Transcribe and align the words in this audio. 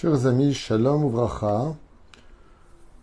Chers 0.00 0.26
amis, 0.26 0.54
shalom 0.54 1.02
uvracha. 1.06 1.74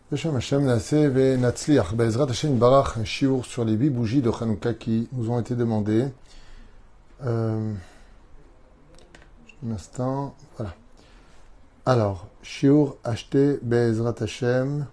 Hashem 0.10 0.34
Hashem 0.34 0.66
Naseh 0.66 1.10
ve 1.10 1.36
Natzliach. 1.36 1.94
Bezrat 1.94 2.30
Hashem 2.30 2.58
Barach, 2.58 2.98
un 2.98 3.04
shiur 3.04 3.46
sur 3.46 3.66
les 3.66 3.74
huit 3.74 3.90
bougies 3.90 4.22
de 4.22 4.32
Hanouka 4.32 4.74
qui 4.74 5.10
nous 5.12 5.30
ont 5.30 5.38
été 5.38 5.56
demandées. 5.56 6.08
Euh, 7.26 7.74
un 9.62 9.72
instant, 9.74 10.36
voilà. 10.56 10.74
Alors, 11.86 12.28
shiur 12.42 12.96
acheté 13.04 13.60
Bezrat 13.62 14.16
Hashem 14.22 14.86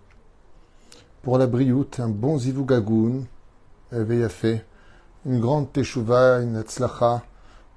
pour 1.22 1.38
la 1.38 1.46
briout, 1.46 1.86
un 1.98 2.08
bon 2.08 2.36
zivougagoun, 2.36 3.26
fait 4.28 4.64
une 5.24 5.38
grande 5.38 5.72
teshuva, 5.72 6.40
une 6.40 6.56
atzlacha 6.56 7.22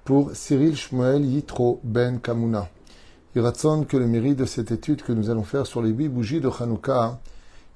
pour 0.03 0.35
Cyril 0.35 0.75
Shmuel 0.75 1.23
Yitro 1.25 1.79
Ben 1.83 2.19
Kamuna. 2.19 2.67
Raconte 3.37 3.87
que 3.87 3.97
le 3.97 4.07
mérite 4.07 4.37
de 4.37 4.45
cette 4.45 4.71
étude 4.71 5.01
que 5.01 5.11
nous 5.11 5.29
allons 5.29 5.43
faire 5.43 5.67
sur 5.67 5.81
les 5.81 5.89
huit 5.89 6.07
bougies 6.07 6.39
de 6.39 6.49
Hanouka, 6.49 7.19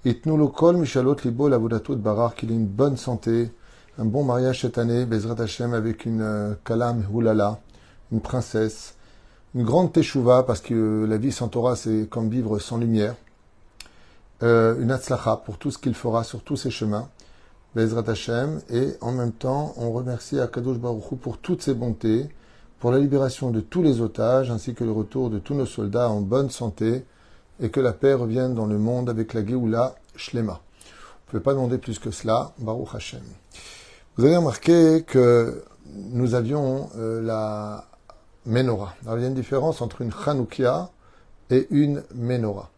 Itnu 0.06 0.48
kol 0.52 0.78
mishalot 0.78 1.18
libo 1.26 1.50
de 1.50 1.96
barar, 1.96 2.34
qu'il 2.34 2.52
ait 2.52 2.56
une 2.56 2.66
bonne 2.66 2.96
santé, 2.96 3.52
un 3.98 4.06
bon 4.06 4.24
mariage 4.24 4.62
cette 4.62 4.78
année, 4.78 5.06
Bezrat 5.06 5.42
Hashem, 5.42 5.74
avec 5.74 6.06
une 6.06 6.22
euh, 6.22 6.54
kalam 6.64 7.04
hulala, 7.14 7.60
une 8.14 8.22
princesse, 8.22 8.96
une 9.54 9.64
grande 9.64 9.92
teshuva, 9.92 10.44
parce 10.44 10.62
que 10.62 11.06
la 11.06 11.18
vie 11.18 11.34
sans 11.34 11.50
Torah, 11.50 11.76
c'est 11.76 12.08
comme 12.10 12.30
vivre 12.30 12.58
sans 12.60 12.78
lumière, 12.78 13.16
euh, 14.44 14.82
une 14.82 14.92
atzlacha 14.92 15.42
pour 15.44 15.58
tout 15.58 15.72
ce 15.72 15.78
qu'il 15.78 15.94
fera 15.94 16.24
sur 16.24 16.42
tous 16.42 16.56
ses 16.56 16.72
chemins, 16.72 17.10
Bezrat 17.76 18.10
Hashem, 18.10 18.62
et 18.70 18.94
en 19.02 19.12
même 19.12 19.34
temps, 19.34 19.74
on 19.76 19.92
remercie 19.92 20.40
Akadosh 20.40 20.78
Baruch 20.78 21.12
Hu 21.12 21.18
pour 21.18 21.38
toutes 21.38 21.62
ses 21.62 21.74
bontés, 21.74 22.30
pour 22.80 22.92
la 22.92 23.00
libération 23.00 23.52
de 23.52 23.60
tous 23.60 23.84
les 23.84 24.02
otages 24.02 24.52
ainsi 24.52 24.74
que 24.74 24.84
le 24.84 24.92
retour 24.92 25.30
de 25.30 25.38
tous 25.38 25.54
nos 25.54 25.66
soldats 25.66 26.10
en 26.10 26.22
bonne 26.22 26.50
santé 26.50 27.04
et 27.60 27.70
que 27.70 27.82
la 27.82 27.92
paix 27.92 28.14
revienne 28.14 28.56
dans 28.56 28.66
le 28.66 28.78
monde 28.78 29.10
avec 29.10 29.34
la 29.34 29.46
Géoula 29.46 29.96
Shlema. 30.16 30.54
Vous 30.54 30.58
ne 30.58 31.32
pouvez 31.32 31.44
pas 31.44 31.54
demander 31.54 31.78
plus 31.78 32.00
que 32.00 32.10
cela, 32.10 32.54
Baruch 32.58 32.96
Hashem. 32.96 33.22
Vous 34.16 34.26
avez 34.26 34.38
remarqué 34.38 35.04
que 35.06 35.64
nous 35.94 36.36
avions 36.36 36.90
euh, 36.98 37.22
la 37.22 37.86
menorah. 38.46 38.96
Alors, 39.04 39.18
il 39.18 39.22
y 39.22 39.26
a 39.26 39.28
une 39.28 39.34
différence 39.34 39.82
entre 39.82 40.02
une 40.02 40.12
Chanoukia 40.12 40.90
et 41.50 41.68
une 41.72 42.04
menorah. 42.16 42.70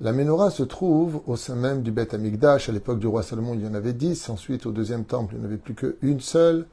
La 0.00 0.12
menorah 0.12 0.50
se 0.50 0.62
trouve 0.62 1.22
au 1.26 1.36
sein 1.36 1.54
même 1.54 1.82
du 1.82 1.92
Beth 1.92 2.14
Amikdash. 2.14 2.68
À 2.68 2.72
l'époque 2.72 2.98
du 2.98 3.06
roi 3.06 3.22
Salomon, 3.22 3.54
il 3.54 3.62
y 3.62 3.66
en 3.66 3.74
avait 3.74 3.92
dix. 3.92 4.28
Ensuite, 4.28 4.66
au 4.66 4.72
deuxième 4.72 5.04
temple, 5.04 5.34
il 5.34 5.38
n'y 5.38 5.44
en 5.44 5.48
avait 5.48 5.58
plus 5.58 5.74
qu'une 5.74 6.20
seule 6.20 6.66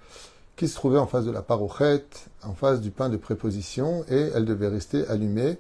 qui 0.58 0.68
se 0.68 0.76
trouvait 0.76 0.98
en 0.98 1.06
face 1.06 1.24
de 1.24 1.32
la 1.32 1.44
parochette, 1.44 2.30
en 2.44 2.54
face 2.54 2.82
du 2.82 2.90
pain 2.90 3.10
de 3.10 3.18
préposition, 3.18 4.04
et 4.10 4.32
elle 4.36 4.44
devait 4.44 4.68
rester 4.68 5.08
allumée. 5.08 5.58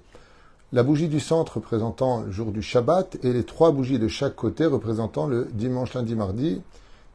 La 0.73 0.84
bougie 0.84 1.08
du 1.08 1.20
centre 1.20 1.58
représentant 1.58 2.23
le 2.23 2.31
jour 2.31 2.52
du 2.52 2.64
Shabbat, 2.64 3.18
et 3.23 3.31
les 3.31 3.44
trois 3.44 3.72
bougies 3.72 4.00
de 4.00 4.08
chaque 4.08 4.36
côté 4.36 4.66
représentant 4.66 5.28
le 5.28 5.48
dimanche, 5.53 5.94
lundi, 5.94 6.16
mardi, 6.16 6.62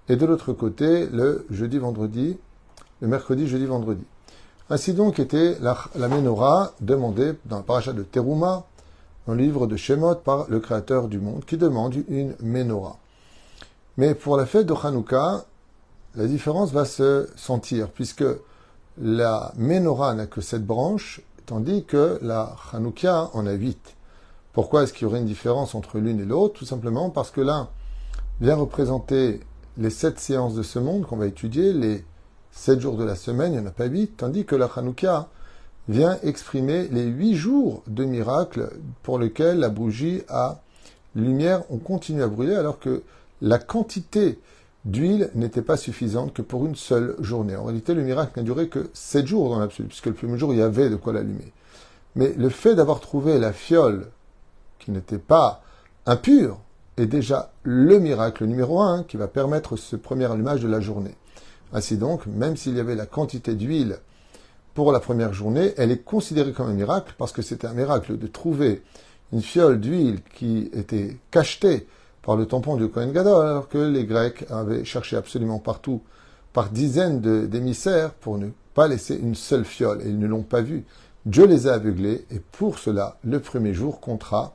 et 0.09 0.17
de 0.17 0.25
l'autre 0.25 0.53
côté 0.53 1.07
le 1.07 1.45
jeudi, 1.51 1.79
vendredi, 1.79 2.39
le 3.01 3.09
mercredi, 3.09 3.49
jeudi, 3.49 3.67
vendredi. 3.67 4.05
Ainsi 4.71 4.95
donc 4.95 5.19
était 5.19 5.59
la, 5.61 5.77
menorah 6.09 6.73
demandée 6.81 7.33
dans 7.47 7.57
la 7.57 7.63
paracha 7.63 7.93
de 7.93 8.05
Teruma, 8.05 8.65
dans 9.27 9.35
le 9.35 9.43
livre 9.43 9.67
de 9.67 9.77
Shemot 9.77 10.15
par 10.15 10.47
le 10.49 10.61
créateur 10.61 11.09
du 11.09 11.19
monde, 11.19 11.45
qui 11.45 11.57
demande 11.57 11.97
une 12.09 12.35
menorah. 12.41 12.97
Mais 13.97 14.15
pour 14.15 14.37
la 14.37 14.47
fête 14.47 14.67
de 14.67 14.73
Hanouka, 14.73 15.45
la 16.15 16.27
différence 16.27 16.73
va 16.73 16.85
se 16.85 17.29
sentir, 17.37 17.89
puisque 17.89 18.25
la 19.01 19.53
menorah 19.57 20.15
n'a 20.15 20.27
que 20.27 20.41
sept 20.41 20.65
branches, 20.65 21.23
tandis 21.47 21.85
que 21.85 22.19
la 22.23 22.57
Hanouka 22.73 23.31
en 23.33 23.47
a 23.47 23.53
huit. 23.53 23.97
Pourquoi 24.53 24.83
est-ce 24.83 24.93
qu'il 24.93 25.03
y 25.03 25.11
aurait 25.11 25.21
une 25.21 25.27
différence 25.27 25.75
entre 25.75 25.99
l'une 25.99 26.21
et 26.21 26.25
l'autre? 26.25 26.59
Tout 26.59 26.67
simplement 26.67 27.09
parce 27.09 27.31
que 27.31 27.41
l'un 27.41 27.69
vient 28.41 28.57
représenter 28.57 29.41
les 29.79 29.91
sept 29.91 30.19
séances 30.19 30.55
de 30.55 30.63
ce 30.63 30.79
monde 30.79 31.07
qu'on 31.07 31.17
va 31.17 31.27
étudier, 31.27 31.73
les 31.73 32.05
sept 32.51 32.81
jours 32.81 32.97
de 32.99 33.05
la 33.05 33.17
semaine, 33.17 33.55
il 33.55 33.61
n'y 33.61 33.65
en 33.65 33.69
a 33.69 33.73
pas 33.73 33.87
huit, 33.87 34.17
tandis 34.19 34.45
que 34.45 34.57
la 34.57 34.67
Hanouka 34.67 35.29
vient 35.89 36.19
exprimer 36.23 36.89
les 36.89 37.05
huit 37.05 37.35
jours 37.35 37.83
de 37.87 38.05
miracle 38.05 38.71
pour 39.03 39.19
lesquels 39.19 39.59
la 39.59 39.71
bougie 39.71 40.23
à 40.29 40.61
lumière 41.15 41.63
ont 41.71 41.79
continué 41.79 42.23
à 42.23 42.29
brûler 42.29 42.55
alors 42.55 42.79
que 42.79 43.03
la 43.41 43.59
quantité 43.59 44.39
d'huile 44.85 45.31
n'était 45.35 45.63
pas 45.63 45.77
suffisante 45.77 46.33
que 46.33 46.43
pour 46.43 46.67
une 46.67 46.75
seule 46.75 47.17
journée. 47.21 47.57
En 47.57 47.65
réalité, 47.65 47.95
le 47.95 48.03
miracle 48.03 48.33
n'a 48.37 48.43
duré 48.43 48.69
que 48.69 48.91
sept 48.93 49.27
jours 49.27 49.51
dans 49.51 49.59
l'absolu, 49.59 49.89
puisque 49.89 50.07
le 50.07 50.15
premier 50.15 50.39
jour, 50.39 50.53
il 50.53 50.59
y 50.59 50.63
avait 50.63 50.91
de 50.91 50.97
quoi 50.97 51.13
l'allumer. 51.13 51.53
Mais 52.17 52.33
le 52.37 52.49
fait 52.49 52.75
d'avoir 52.75 53.01
trouvé 53.01 53.39
la 53.39 53.53
fiole 53.53 54.09
qui 54.79 54.91
n'était 54.91 55.19
pas 55.19 55.63
impure 56.07 56.59
est 56.97 57.07
déjà 57.07 57.53
le 57.63 57.99
miracle 57.99 58.45
numéro 58.45 58.81
un 58.81 59.03
qui 59.05 59.17
va 59.17 59.29
permettre 59.29 59.77
ce 59.77 59.97
premier 59.97 60.31
allumage 60.31 60.61
de 60.61 60.69
la 60.69 60.81
journée. 60.81 61.15
Ainsi 61.73 61.97
donc, 61.97 62.27
même 62.27 62.57
s'il 62.57 62.77
y 62.77 62.81
avait 62.81 62.95
la 62.95 63.07
quantité 63.07 63.55
d'huile 63.55 63.99
pour 64.75 64.93
la 64.93 65.01
première 65.01 65.33
journée, 65.33 65.73
elle 65.79 65.91
est 65.91 66.03
considérée 66.03 66.53
comme 66.53 66.69
un 66.69 66.75
miracle 66.75 67.15
parce 67.17 67.33
que 67.33 67.41
c'était 67.41 67.67
un 67.67 67.73
miracle 67.73 68.19
de 68.19 68.27
trouver 68.27 68.83
une 69.33 69.41
fiole 69.41 69.81
d'huile 69.81 70.21
qui 70.35 70.71
était 70.75 71.17
cachetée 71.31 71.87
par 72.23 72.37
le 72.37 72.47
tampon 72.47 72.77
du 72.77 72.89
Kohen 72.89 73.13
Gadol, 73.13 73.47
alors 73.47 73.69
que 73.69 73.79
les 73.79 74.05
Grecs 74.05 74.45
avaient 74.51 74.85
cherché 74.85 75.17
absolument 75.17 75.59
partout, 75.59 76.03
par 76.53 76.71
dizaines 76.71 77.21
d'émissaires, 77.49 78.13
pour 78.13 78.39
ne 78.39 78.49
pas 78.75 78.89
laisser 78.89 79.17
une 79.17 79.35
seule 79.35 79.65
fiole, 79.65 80.03
et 80.03 80.09
ils 80.09 80.19
ne 80.19 80.27
l'ont 80.27 80.43
pas 80.43 80.61
vue. 80.61 80.85
Dieu 81.27 81.47
les 81.47 81.67
a 81.67 81.75
aveuglés, 81.75 82.27
et 82.31 82.41
pour 82.41 82.79
cela, 82.79 83.17
le 83.25 83.41
premier 83.41 83.75
jour 83.75 84.01
comptera 84.01 84.55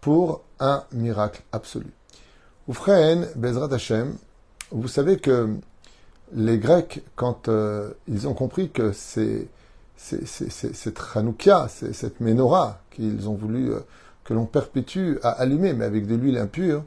pour 0.00 0.42
un 0.60 0.84
miracle 0.92 1.42
absolu. 1.52 1.90
Oufraen, 2.68 3.26
Bezrat 3.36 3.72
Hashem, 3.72 4.14
vous 4.70 4.88
savez 4.88 5.18
que 5.18 5.48
les 6.34 6.58
Grecs, 6.58 7.02
quand 7.16 7.48
euh, 7.48 7.90
ils 8.08 8.26
ont 8.26 8.34
compris 8.34 8.70
que 8.70 8.92
c'est 8.92 9.48
cette 9.96 11.00
Hanoukia, 11.14 11.68
cette 11.68 12.20
menorah 12.20 12.80
qu'ils 12.90 13.28
ont 13.28 13.34
voulu 13.34 13.72
euh, 13.72 13.80
que 14.24 14.34
l'on 14.34 14.46
perpétue 14.46 15.16
à 15.22 15.30
allumer, 15.30 15.72
mais 15.72 15.84
avec 15.84 16.06
de 16.06 16.14
l'huile 16.14 16.38
impure, 16.38 16.82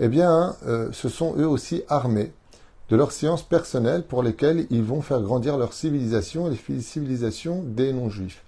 eh 0.00 0.08
bien, 0.08 0.56
euh, 0.66 0.88
ce 0.92 1.08
sont 1.08 1.34
eux 1.36 1.46
aussi 1.46 1.82
armés 1.88 2.32
de 2.88 2.96
leurs 2.96 3.12
sciences 3.12 3.42
personnelles 3.42 4.02
pour 4.02 4.22
lesquelles 4.22 4.66
ils 4.70 4.82
vont 4.82 5.02
faire 5.02 5.20
grandir 5.20 5.56
leur 5.56 5.74
civilisation 5.74 6.50
et 6.50 6.56
les 6.68 6.80
civilisations 6.80 7.62
des 7.62 7.92
non-juifs. 7.92 8.42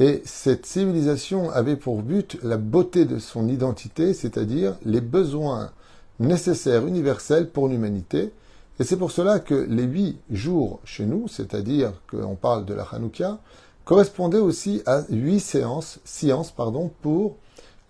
Et 0.00 0.20
cette 0.24 0.66
civilisation 0.66 1.50
avait 1.50 1.76
pour 1.76 2.02
but 2.02 2.36
la 2.42 2.56
beauté 2.56 3.04
de 3.04 3.18
son 3.18 3.48
identité, 3.48 4.12
c'est-à-dire 4.12 4.74
les 4.84 5.00
besoins 5.00 5.70
nécessaires 6.18 6.86
universels 6.86 7.48
pour 7.48 7.68
l'humanité. 7.68 8.32
Et 8.80 8.84
c'est 8.84 8.96
pour 8.96 9.12
cela 9.12 9.38
que 9.38 9.54
les 9.54 9.84
huit 9.84 10.18
jours 10.30 10.80
chez 10.84 11.06
nous, 11.06 11.28
c'est-à-dire 11.28 11.92
qu'on 12.10 12.34
parle 12.34 12.64
de 12.64 12.74
la 12.74 12.82
Hanouka, 12.82 13.38
correspondaient 13.84 14.38
aussi 14.38 14.82
à 14.86 15.04
huit 15.10 15.40
séances, 15.40 16.00
sciences 16.04 16.50
pardon, 16.50 16.90
pour 17.00 17.36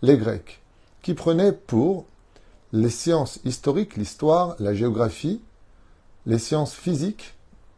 les 0.02 0.18
Grecs, 0.18 0.60
qui 1.02 1.14
prenaient 1.14 1.52
pour 1.52 2.04
les 2.74 2.90
sciences 2.90 3.38
historiques, 3.44 3.96
l'histoire, 3.96 4.56
la 4.58 4.74
géographie, 4.74 5.40
les 6.26 6.38
sciences 6.38 6.74
physiques. 6.74 7.34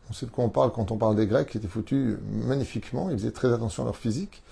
On 0.09 0.15
sait 0.15 0.25
de 0.25 0.31
quoi 0.31 0.43
on 0.43 0.49
parle 0.49 0.73
quand 0.73 0.91
on 0.91 0.97
parle 0.97 1.17
des 1.17 1.27
Grecs, 1.27 1.51
qui 1.51 1.59
étaient 1.59 1.69
foutus 1.69 2.17
magnifiquement, 2.31 3.11
ils 3.11 3.19
faisaient 3.19 3.31
très 3.31 3.53
attention 3.53 3.83
à 3.83 3.87
leur 3.87 3.97
physique. 3.97 4.43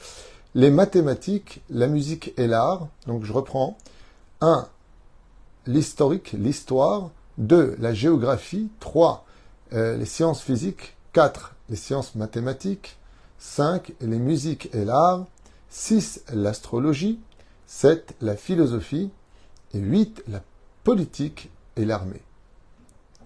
Les 0.54 0.70
mathématiques, 0.70 1.62
la 1.70 1.86
musique 1.86 2.34
et 2.36 2.46
l'art. 2.46 2.88
Donc 3.06 3.24
je 3.24 3.32
reprends. 3.32 3.78
1. 4.42 4.68
L'historique, 5.66 6.32
l'histoire. 6.32 7.10
2. 7.38 7.76
La 7.80 7.94
géographie. 7.94 8.68
3. 8.80 9.24
Euh, 9.72 9.96
les 9.96 10.04
sciences 10.04 10.42
physiques. 10.42 10.94
4. 11.14 11.54
Les 11.70 11.76
sciences 11.76 12.16
mathématiques. 12.16 12.98
5. 13.38 13.94
Les 14.02 14.18
musiques 14.18 14.68
et 14.74 14.84
l'art. 14.84 15.24
6. 15.70 16.24
L'astrologie. 16.34 17.18
7. 17.66 18.14
La 18.20 18.36
philosophie. 18.36 19.10
Et 19.74 19.78
8, 19.78 20.24
la 20.28 20.42
politique 20.84 21.50
et 21.76 21.84
l'armée. 21.84 22.22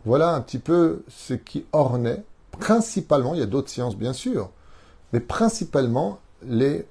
Voilà 0.05 0.35
un 0.35 0.41
petit 0.41 0.59
peu 0.59 1.05
ce 1.09 1.35
qui 1.35 1.67
ornait 1.73 2.25
principalement, 2.59 3.35
il 3.35 3.41
y 3.41 3.43
a 3.43 3.47
d'autres 3.47 3.69
sciences 3.69 3.97
bien 3.97 4.13
sûr, 4.13 4.51
mais 5.13 5.21
principalement 5.21 6.19
les 6.43 6.87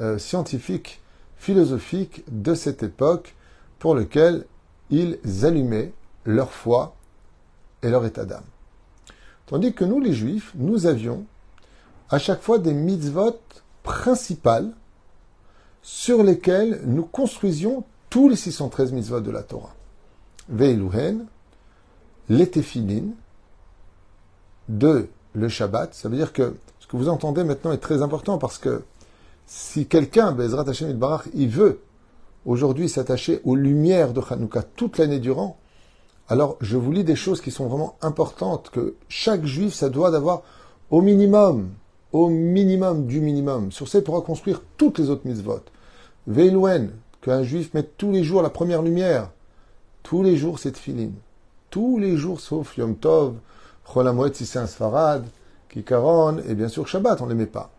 euh, 0.00 0.18
scientifiques 0.18 1.00
philosophiques 1.36 2.24
de 2.28 2.54
cette 2.54 2.82
époque 2.82 3.34
pour 3.78 3.94
lesquels 3.94 4.46
ils 4.90 5.18
allumaient 5.42 5.92
leur 6.24 6.52
foi 6.52 6.94
et 7.82 7.90
leur 7.90 8.04
état 8.06 8.24
d'âme. 8.24 8.44
Tandis 9.46 9.74
que 9.74 9.84
nous, 9.84 10.00
les 10.00 10.14
juifs, 10.14 10.52
nous 10.54 10.86
avions 10.86 11.26
à 12.08 12.18
chaque 12.18 12.40
fois 12.40 12.58
des 12.58 12.72
mitzvot 12.72 13.38
principales 13.82 14.72
sur 15.82 16.22
lesquelles 16.22 16.80
nous 16.86 17.04
construisions 17.04 17.84
tous 18.14 18.28
les 18.28 18.36
613 18.36 18.92
mitzvot 18.92 19.20
de 19.20 19.32
la 19.32 19.42
Torah. 19.42 19.74
Veiluhen, 20.48 21.26
l'étéphilin, 22.28 23.06
de 24.68 25.08
le 25.32 25.48
Shabbat. 25.48 25.92
Ça 25.94 26.08
veut 26.08 26.16
dire 26.16 26.32
que 26.32 26.54
ce 26.78 26.86
que 26.86 26.96
vous 26.96 27.08
entendez 27.08 27.42
maintenant 27.42 27.72
est 27.72 27.78
très 27.78 28.02
important 28.02 28.38
parce 28.38 28.58
que 28.58 28.84
Si 29.46 29.86
quelqu'un, 29.86 30.30
Bezrat 30.30 30.68
Hashem 30.68 30.92
Barach, 30.92 31.24
il 31.34 31.48
veut 31.48 31.80
aujourd'hui 32.46 32.88
s'attacher 32.88 33.40
aux 33.42 33.56
lumières 33.56 34.12
de 34.12 34.20
Hanouka 34.30 34.62
toute 34.62 34.98
l'année 34.98 35.18
durant, 35.18 35.58
alors 36.28 36.56
je 36.60 36.76
vous 36.76 36.92
lis 36.92 37.02
des 37.02 37.16
choses 37.16 37.40
qui 37.40 37.50
sont 37.50 37.66
vraiment 37.66 37.96
importantes, 38.00 38.70
que 38.70 38.94
chaque 39.08 39.44
juif, 39.44 39.74
ça 39.74 39.88
doit 39.88 40.12
d'avoir 40.12 40.42
au 40.88 41.02
minimum, 41.02 41.70
au 42.12 42.28
minimum 42.28 43.06
du 43.06 43.20
minimum. 43.20 43.72
Sur 43.72 43.88
ça, 43.88 43.98
il 43.98 44.04
pourra 44.04 44.20
construire 44.20 44.62
toutes 44.76 45.00
les 45.00 45.10
autres 45.10 45.26
mitzvot. 45.26 45.64
Veilouen, 46.28 46.90
qu'un 47.24 47.42
juif 47.42 47.72
mette 47.72 47.96
tous 47.96 48.12
les 48.12 48.22
jours 48.22 48.42
la 48.42 48.50
première 48.50 48.82
lumière. 48.82 49.30
Tous 50.02 50.22
les 50.22 50.36
jours, 50.36 50.58
cette 50.58 50.76
filine. 50.76 51.14
Tous 51.70 51.98
les 51.98 52.18
jours, 52.18 52.38
sauf 52.38 52.76
Yom 52.76 52.96
Tov, 52.96 53.36
Chol 53.90 54.34
si 54.34 54.44
Sfarad, 54.44 55.24
Kikaron, 55.70 56.38
et 56.46 56.54
bien 56.54 56.68
sûr 56.68 56.86
Shabbat, 56.86 57.22
on 57.22 57.24
ne 57.24 57.30
les 57.30 57.36
met 57.36 57.46
pas. 57.46 57.70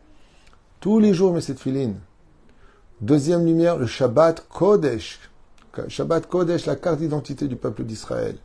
Tous 0.80 1.00
les 1.00 1.14
jours, 1.14 1.32
mais 1.32 1.42
cette 1.42 1.60
filine. 1.60 2.00
Deuxième 3.02 3.46
lumière, 3.46 3.78
le 3.78 3.86
Shabbat 3.86 4.48
Kodesh. 4.50 5.20
Shabbat 5.90 6.28
Kodesh, 6.28 6.66
la 6.66 6.76
carte 6.76 7.00
d'identité 7.00 7.48
du 7.48 7.56
peuple 7.56 7.84
d'Israël. 7.84 8.38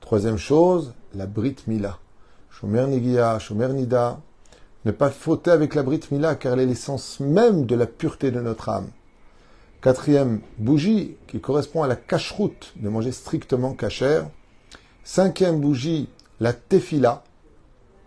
Troisième 0.00 0.38
chose, 0.38 0.92
la 1.14 1.26
Brit 1.26 1.56
Mila. 1.68 1.98
Shomer 2.50 2.88
Negia, 2.88 3.38
Shomer 3.38 3.68
Nida. 3.68 4.18
Ne 4.86 4.90
pas 4.90 5.10
fauter 5.10 5.52
avec 5.52 5.76
la 5.76 5.84
Brit 5.84 6.00
Mila, 6.10 6.34
car 6.34 6.54
elle 6.54 6.60
est 6.60 6.66
l'essence 6.66 7.20
même 7.20 7.64
de 7.64 7.76
la 7.76 7.86
pureté 7.86 8.32
de 8.32 8.40
notre 8.40 8.68
âme. 8.68 8.88
Quatrième 9.82 10.40
bougie, 10.58 11.16
qui 11.26 11.40
correspond 11.40 11.82
à 11.82 11.88
la 11.88 11.96
cacheroute, 11.96 12.72
de 12.76 12.88
manger 12.88 13.10
strictement 13.10 13.74
cachère. 13.74 14.30
Cinquième 15.02 15.60
bougie, 15.60 16.08
la 16.38 16.52
tefila. 16.52 17.24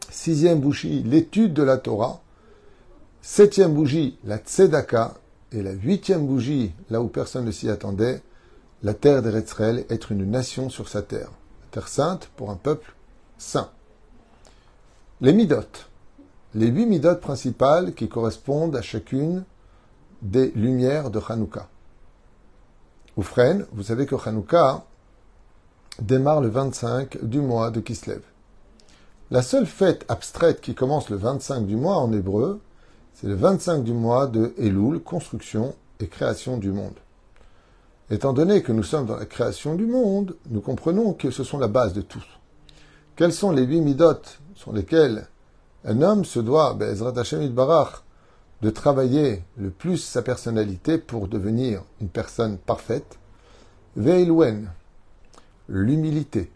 Sixième 0.10 0.62
bougie, 0.62 1.04
l'étude 1.04 1.54
de 1.54 1.64
la 1.64 1.78
Torah. 1.78 2.22
Septième 3.22 3.74
bougie, 3.74 4.18
la 4.24 4.38
tzedaka. 4.38 5.16
Et 5.52 5.62
la 5.62 5.74
huitième 5.74 6.26
bougie, 6.26 6.72
là 6.90 7.02
où 7.02 7.10
personne 7.10 7.44
ne 7.44 7.52
s'y 7.52 7.70
attendait, 7.70 8.22
la 8.82 8.94
terre 8.94 9.22
d'Eretzrel, 9.22 9.86
être 9.90 10.14
une 10.14 10.30
nation 10.30 10.70
sur 10.70 10.88
sa 10.88 11.02
terre. 11.02 11.30
La 11.62 11.68
terre 11.72 11.90
sainte 11.90 12.30
pour 12.38 12.52
un 12.52 12.56
peuple 12.56 12.96
saint. 13.38 13.70
Les 15.20 15.34
midotes. 15.34 15.90
Les 16.54 16.68
huit 16.68 16.86
midotes 16.86 17.20
principales 17.20 17.94
qui 17.94 18.08
correspondent 18.08 18.78
à 18.78 18.82
chacune 18.82 19.44
des 20.22 20.52
lumières 20.52 21.10
de 21.10 21.20
Hanouka. 21.28 21.68
Oufren, 23.18 23.66
vous 23.72 23.84
savez 23.84 24.06
que 24.06 24.16
Hanouka 24.16 24.86
démarre 26.00 26.42
le 26.42 26.50
25 26.50 27.24
du 27.24 27.40
mois 27.40 27.72
de 27.72 27.80
Kislev. 27.80 28.22
La 29.32 29.42
seule 29.42 29.66
fête 29.66 30.06
abstraite 30.08 30.62
qui 30.62 30.76
commence 30.76 31.10
le 31.10 31.18
25 31.18 31.66
du 31.66 31.76
mois 31.76 31.98
en 31.98 32.12
hébreu, 32.14 32.62
c'est 33.14 33.28
le 33.28 33.36
25 33.36 33.84
du 33.84 33.94
mois 33.94 34.28
de 34.28 34.54
Elul, 34.58 35.00
construction 35.02 35.74
et 36.00 36.08
création 36.08 36.58
du 36.58 36.72
monde. 36.72 36.96
Étant 38.12 38.34
donné 38.34 38.62
que 38.62 38.72
nous 38.72 38.84
sommes 38.84 39.08
dans 39.08 39.16
la 39.16 39.26
création 39.26 39.74
du 39.74 39.86
monde, 39.88 40.36
nous 40.50 40.62
comprenons 40.62 41.14
que 41.14 41.32
ce 41.32 41.44
sont 41.44 41.58
la 41.58 41.68
base 41.68 41.94
de 41.94 42.02
tout. 42.02 42.24
Quels 43.16 43.34
sont 43.34 43.52
les 43.52 43.64
huit 43.64 43.82
midotes 43.82 44.40
sur 44.54 44.74
lesquels 44.74 45.28
un 45.86 46.02
homme 46.02 46.26
se 46.26 46.40
doit, 46.40 46.74
Bezrat 46.74 47.18
Hashem 47.18 47.48
Barach, 47.50 48.05
de 48.66 48.72
travailler 48.72 49.44
le 49.58 49.70
plus 49.70 50.00
sa 50.00 50.24
personnalité 50.24 50.98
pour 50.98 51.28
devenir 51.28 51.84
une 52.02 52.10
personne 52.10 52.58
parfaite. 52.58 53.20
Veilouen, 53.96 54.74
l'humilité, 55.70 56.52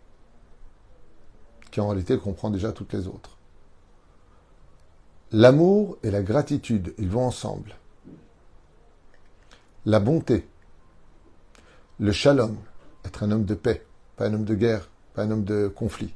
qui 1.70 1.80
en 1.80 1.88
réalité 1.90 2.18
comprend 2.18 2.50
déjà 2.50 2.72
toutes 2.72 2.94
les 2.94 3.06
autres. 3.06 3.38
L'amour 5.32 6.00
et 6.02 6.10
la 6.10 6.24
gratitude, 6.24 6.96
ils 6.98 7.10
vont 7.10 7.28
ensemble. 7.28 7.76
La 9.86 10.00
bonté, 10.00 10.48
le 12.00 12.12
shalom, 12.12 12.58
être 13.06 13.22
un 13.22 13.30
homme 13.30 13.46
de 13.46 13.54
paix, 13.54 13.86
pas 14.16 14.26
un 14.26 14.34
homme 14.34 14.46
de 14.46 14.56
guerre, 14.56 14.90
pas 15.14 15.26
un 15.26 15.30
homme 15.30 15.44
de 15.44 15.68
conflit. 15.68 16.16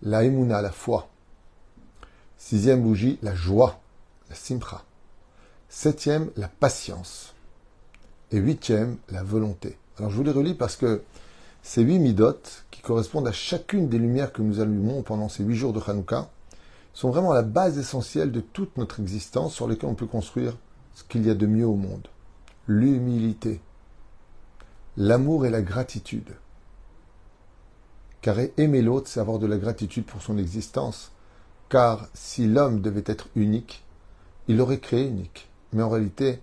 La 0.00 0.24
émouna, 0.24 0.62
la 0.62 0.72
foi. 0.72 1.10
Sixième 2.38 2.82
bougie, 2.82 3.18
la 3.20 3.34
joie 3.34 3.79
la 4.30 4.36
simcha. 4.36 4.84
Septième, 5.68 6.30
la 6.36 6.48
patience. 6.48 7.34
Et 8.30 8.38
huitième, 8.38 8.96
la 9.10 9.22
volonté. 9.22 9.76
Alors 9.98 10.10
je 10.10 10.16
vous 10.16 10.22
les 10.22 10.30
relis 10.30 10.54
parce 10.54 10.76
que 10.76 11.02
ces 11.62 11.82
huit 11.82 11.98
midotes, 11.98 12.64
qui 12.70 12.80
correspondent 12.80 13.28
à 13.28 13.32
chacune 13.32 13.88
des 13.88 13.98
lumières 13.98 14.32
que 14.32 14.40
nous 14.40 14.60
allumons 14.60 15.02
pendant 15.02 15.28
ces 15.28 15.44
huit 15.44 15.56
jours 15.56 15.72
de 15.72 15.80
Hanouka, 15.86 16.30
sont 16.94 17.10
vraiment 17.10 17.32
la 17.32 17.42
base 17.42 17.78
essentielle 17.78 18.32
de 18.32 18.40
toute 18.40 18.76
notre 18.78 19.00
existence 19.00 19.52
sur 19.52 19.68
lesquelles 19.68 19.90
on 19.90 19.94
peut 19.94 20.06
construire 20.06 20.56
ce 20.94 21.04
qu'il 21.04 21.26
y 21.26 21.30
a 21.30 21.34
de 21.34 21.46
mieux 21.46 21.66
au 21.66 21.76
monde. 21.76 22.08
L'humilité, 22.66 23.60
l'amour 24.96 25.44
et 25.44 25.50
la 25.50 25.62
gratitude. 25.62 26.36
Car 28.22 28.36
aimer 28.56 28.82
l'autre, 28.82 29.08
c'est 29.08 29.20
avoir 29.20 29.38
de 29.38 29.46
la 29.46 29.56
gratitude 29.56 30.04
pour 30.04 30.22
son 30.22 30.38
existence. 30.38 31.10
Car 31.68 32.08
si 32.14 32.46
l'homme 32.46 32.80
devait 32.80 33.04
être 33.06 33.28
unique, 33.34 33.84
il 34.50 34.56
l'aurait 34.56 34.80
créé 34.80 35.06
unique. 35.06 35.48
Mais 35.72 35.84
en 35.84 35.88
réalité, 35.88 36.42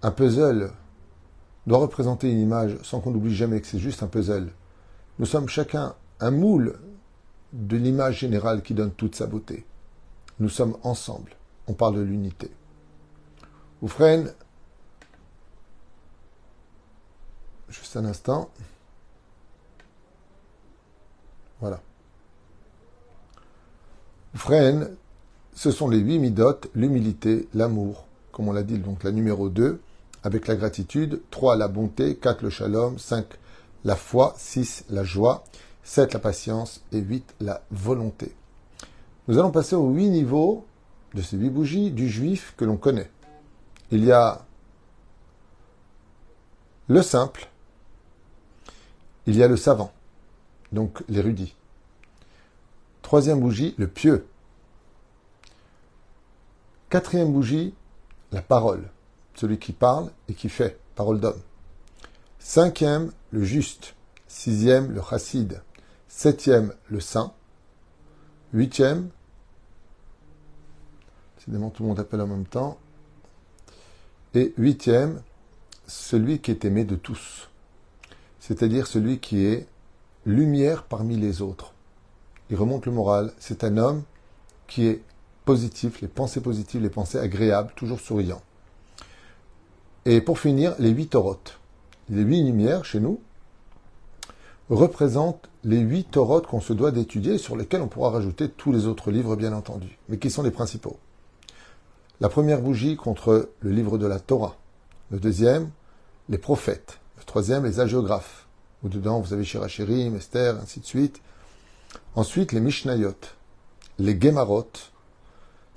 un 0.00 0.12
puzzle 0.12 0.70
doit 1.66 1.78
représenter 1.78 2.30
une 2.30 2.38
image 2.38 2.78
sans 2.84 3.00
qu'on 3.00 3.10
n'oublie 3.10 3.34
jamais 3.34 3.60
que 3.60 3.66
c'est 3.66 3.80
juste 3.80 4.04
un 4.04 4.06
puzzle. 4.06 4.52
Nous 5.18 5.26
sommes 5.26 5.48
chacun 5.48 5.96
un 6.20 6.30
moule 6.30 6.78
de 7.52 7.76
l'image 7.76 8.20
générale 8.20 8.62
qui 8.62 8.74
donne 8.74 8.92
toute 8.92 9.16
sa 9.16 9.26
beauté. 9.26 9.66
Nous 10.38 10.48
sommes 10.48 10.76
ensemble. 10.84 11.32
On 11.66 11.72
parle 11.72 11.96
de 11.96 12.02
l'unité. 12.02 12.48
Oufren, 13.82 14.32
juste 17.68 17.96
un 17.96 18.04
instant. 18.04 18.50
Voilà. 21.60 21.80
Oufren, 24.36 24.96
ce 25.60 25.70
sont 25.70 25.90
les 25.90 25.98
huit 25.98 26.18
midotes, 26.18 26.70
l'humilité, 26.74 27.46
l'amour, 27.52 28.06
comme 28.32 28.48
on 28.48 28.52
l'a 28.52 28.62
dit, 28.62 28.78
donc 28.78 29.04
la 29.04 29.12
numéro 29.12 29.50
2, 29.50 29.78
avec 30.22 30.46
la 30.46 30.56
gratitude, 30.56 31.20
3 31.30 31.56
la 31.56 31.68
bonté, 31.68 32.16
4 32.16 32.40
le 32.40 32.48
shalom, 32.48 32.98
5 32.98 33.26
la 33.84 33.94
foi, 33.94 34.32
6 34.38 34.86
la 34.88 35.04
joie, 35.04 35.44
7 35.82 36.14
la 36.14 36.18
patience 36.18 36.82
et 36.92 37.00
8 37.00 37.34
la 37.40 37.62
volonté. 37.70 38.34
Nous 39.28 39.36
allons 39.36 39.50
passer 39.50 39.76
aux 39.76 39.90
huit 39.90 40.08
niveaux 40.08 40.64
de 41.12 41.20
ces 41.20 41.36
huit 41.36 41.50
bougies 41.50 41.90
du 41.90 42.08
juif 42.08 42.54
que 42.56 42.64
l'on 42.64 42.78
connaît. 42.78 43.10
Il 43.90 44.02
y 44.02 44.12
a 44.12 44.46
le 46.88 47.02
simple, 47.02 47.50
il 49.26 49.36
y 49.36 49.42
a 49.42 49.46
le 49.46 49.58
savant, 49.58 49.92
donc 50.72 51.04
l'érudit. 51.10 51.54
Troisième 53.02 53.40
bougie, 53.40 53.74
le 53.76 53.88
pieux, 53.88 54.24
Quatrième 56.90 57.32
bougie, 57.32 57.72
la 58.32 58.42
parole, 58.42 58.90
celui 59.36 59.60
qui 59.60 59.72
parle 59.72 60.10
et 60.28 60.34
qui 60.34 60.48
fait, 60.48 60.76
parole 60.96 61.20
d'homme. 61.20 61.40
Cinquième, 62.40 63.12
le 63.30 63.44
juste. 63.44 63.94
Sixième, 64.26 64.90
le 64.90 65.00
chassid. 65.00 65.62
Septième, 66.08 66.74
le 66.88 66.98
saint. 66.98 67.32
Huitième, 68.52 69.08
décidément 71.36 71.70
tout 71.70 71.84
le 71.84 71.90
monde 71.90 72.00
appelle 72.00 72.22
en 72.22 72.26
même 72.26 72.46
temps. 72.46 72.76
Et 74.34 74.52
huitième, 74.58 75.22
celui 75.86 76.40
qui 76.40 76.50
est 76.50 76.64
aimé 76.64 76.84
de 76.84 76.96
tous. 76.96 77.50
C'est-à-dire 78.40 78.88
celui 78.88 79.20
qui 79.20 79.44
est 79.44 79.68
lumière 80.26 80.82
parmi 80.82 81.16
les 81.16 81.40
autres. 81.40 81.72
Il 82.50 82.56
remonte 82.56 82.86
le 82.86 82.92
moral. 82.92 83.32
C'est 83.38 83.62
un 83.62 83.76
homme 83.76 84.02
qui 84.66 84.86
est 84.86 85.02
les 86.00 86.08
pensées 86.08 86.40
positives, 86.40 86.82
les 86.82 86.90
pensées 86.90 87.18
agréables, 87.18 87.72
toujours 87.76 88.00
souriant. 88.00 88.42
Et 90.04 90.20
pour 90.20 90.38
finir, 90.38 90.74
les 90.78 90.90
huit 90.90 91.08
torotes. 91.08 91.58
Les 92.08 92.22
huit 92.22 92.42
lumières 92.42 92.84
chez 92.84 93.00
nous 93.00 93.20
représentent 94.68 95.48
les 95.64 95.78
huit 95.78 96.10
torotes 96.10 96.46
qu'on 96.46 96.60
se 96.60 96.72
doit 96.72 96.90
d'étudier, 96.90 97.38
sur 97.38 97.56
lesquelles 97.56 97.82
on 97.82 97.88
pourra 97.88 98.10
rajouter 98.10 98.48
tous 98.48 98.72
les 98.72 98.86
autres 98.86 99.10
livres, 99.10 99.36
bien 99.36 99.52
entendu, 99.52 99.98
mais 100.08 100.18
qui 100.18 100.30
sont 100.30 100.42
les 100.42 100.50
principaux? 100.50 100.96
La 102.20 102.28
première 102.28 102.60
bougie 102.60 102.96
contre 102.96 103.50
le 103.60 103.70
livre 103.70 103.98
de 103.98 104.06
la 104.06 104.20
Torah. 104.20 104.56
Le 105.10 105.18
deuxième, 105.18 105.70
les 106.28 106.38
prophètes. 106.38 106.98
Le 107.18 107.24
troisième, 107.24 107.64
les 107.64 107.80
hagiographes. 107.80 108.46
Où 108.82 108.88
dedans, 108.88 109.20
vous 109.20 109.32
avez 109.32 109.44
Shirachirim, 109.44 110.16
Esther, 110.16 110.56
ainsi 110.62 110.80
de 110.80 110.86
suite. 110.86 111.20
Ensuite, 112.14 112.52
les 112.52 112.60
Mishnayot, 112.60 113.14
les 113.98 114.20
Gemarot, 114.20 114.70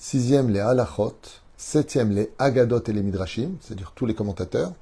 Sixième, 0.05 0.50
les 0.50 0.60
halachot. 0.60 1.15
Septième, 1.55 2.12
les 2.12 2.29
agadot 2.38 2.83
et 2.88 2.91
les 2.91 3.01
midrashim, 3.01 3.51
c'est-à-dire 3.62 3.93
tous 3.95 4.05
les 4.05 4.13
commentateurs. 4.13 4.74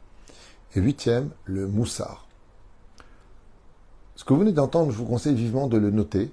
Et 0.73 0.79
huitième, 0.79 1.29
le 1.45 1.67
moussar. 1.67 2.27
Ce 4.15 4.25
que 4.25 4.33
vous 4.33 4.39
venez 4.39 4.51
d'entendre, 4.51 4.91
je 4.91 4.97
vous 4.97 5.05
conseille 5.05 5.35
vivement 5.35 5.67
de 5.67 5.77
le 5.77 5.91
noter 5.91 6.31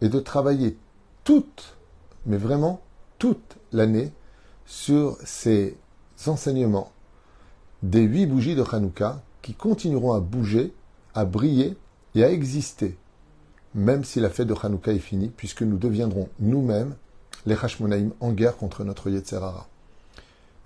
et 0.00 0.08
de 0.08 0.18
travailler 0.18 0.78
toute, 1.24 1.76
mais 2.24 2.38
vraiment 2.38 2.80
toute 3.18 3.58
l'année 3.70 4.14
sur 4.64 5.18
ces 5.22 5.76
enseignements 6.26 6.92
des 7.82 8.00
huit 8.00 8.24
bougies 8.24 8.54
de 8.54 8.64
Hanouka 8.72 9.20
qui 9.42 9.52
continueront 9.52 10.14
à 10.14 10.20
bouger, 10.20 10.72
à 11.14 11.26
briller 11.26 11.76
et 12.14 12.24
à 12.24 12.30
exister, 12.30 12.96
même 13.74 14.04
si 14.04 14.20
la 14.20 14.30
fête 14.30 14.48
de 14.48 14.54
Hanouka 14.54 14.94
est 14.94 15.00
finie, 15.00 15.30
puisque 15.36 15.60
nous 15.60 15.76
deviendrons 15.76 16.30
nous-mêmes 16.40 16.94
les 17.46 17.54
Hashmonaïm 17.54 18.12
en 18.20 18.32
guerre 18.32 18.56
contre 18.56 18.84
notre 18.84 19.08
Yetzerara. 19.08 19.68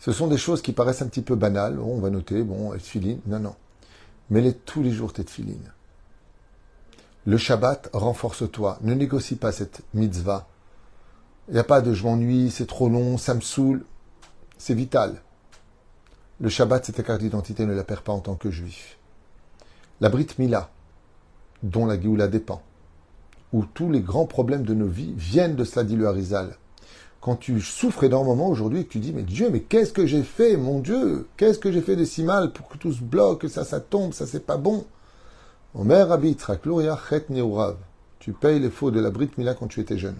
Ce 0.00 0.12
sont 0.12 0.28
des 0.28 0.38
choses 0.38 0.62
qui 0.62 0.72
paraissent 0.72 1.02
un 1.02 1.08
petit 1.08 1.22
peu 1.22 1.36
banales. 1.36 1.78
on 1.78 1.98
va 1.98 2.08
noter, 2.08 2.42
bon, 2.42 2.76
filine. 2.78 3.20
Non, 3.26 3.38
non. 3.38 3.54
Mets-les 4.30 4.54
tous 4.54 4.82
les 4.82 4.90
jours, 4.90 5.12
tes. 5.12 5.24
Le 7.26 7.36
Shabbat, 7.36 7.90
renforce-toi. 7.92 8.78
Ne 8.80 8.94
négocie 8.94 9.36
pas 9.36 9.52
cette 9.52 9.82
mitzvah. 9.92 10.48
Il 11.48 11.54
n'y 11.54 11.60
a 11.60 11.64
pas 11.64 11.82
de 11.82 11.92
je 11.92 12.04
m'ennuie, 12.04 12.50
c'est 12.50 12.66
trop 12.66 12.88
long, 12.88 13.18
ça 13.18 13.34
me 13.34 13.40
saoule. 13.40 13.84
C'est 14.56 14.74
vital. 14.74 15.20
Le 16.40 16.48
Shabbat, 16.48 16.86
cette 16.86 17.04
carte 17.04 17.20
d'identité, 17.20 17.66
ne 17.66 17.74
la 17.74 17.84
perd 17.84 18.00
pas 18.00 18.12
en 18.12 18.20
tant 18.20 18.36
que 18.36 18.50
juif. 18.50 18.96
La 20.00 20.08
Brit 20.08 20.28
Mila, 20.38 20.70
dont 21.62 21.84
la 21.84 22.00
Géoula 22.00 22.28
dépend, 22.28 22.62
où 23.52 23.64
tous 23.64 23.90
les 23.90 24.00
grands 24.00 24.26
problèmes 24.26 24.62
de 24.62 24.72
nos 24.72 24.86
vies 24.86 25.12
viennent 25.14 25.56
de 25.56 25.64
cela, 25.64 25.84
dit 25.84 25.96
le 25.96 26.06
Harizal. 26.06 26.56
Quand 27.20 27.36
tu 27.36 27.60
souffres 27.60 28.04
énormément 28.04 28.48
aujourd'hui 28.48 28.80
et 28.80 28.84
que 28.84 28.92
tu 28.92 28.98
dis, 28.98 29.12
mais 29.12 29.22
Dieu, 29.22 29.50
mais 29.50 29.60
qu'est-ce 29.60 29.92
que 29.92 30.06
j'ai 30.06 30.22
fait, 30.22 30.56
mon 30.56 30.80
Dieu? 30.80 31.28
Qu'est-ce 31.36 31.58
que 31.58 31.70
j'ai 31.70 31.82
fait 31.82 31.96
de 31.96 32.04
si 32.04 32.22
mal 32.22 32.52
pour 32.52 32.68
que 32.68 32.78
tout 32.78 32.92
se 32.92 33.02
bloque, 33.02 33.42
que 33.42 33.48
ça, 33.48 33.64
ça 33.64 33.80
tombe, 33.80 34.14
ça, 34.14 34.26
c'est 34.26 34.46
pas 34.46 34.56
bon? 34.56 34.86
Omer 35.74 36.10
Abitra, 36.10 36.56
Gloria 36.56 36.98
Chet 37.08 37.26
Neurav. 37.28 37.76
Tu 38.18 38.32
payes 38.32 38.58
les 38.58 38.70
faux 38.70 38.90
de 38.90 39.00
la 39.00 39.10
Brit 39.10 39.30
Mila 39.36 39.54
quand 39.54 39.66
tu 39.66 39.80
étais 39.80 39.98
jeune. 39.98 40.16